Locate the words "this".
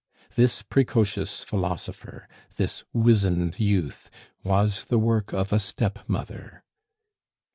0.33-0.63, 2.57-2.83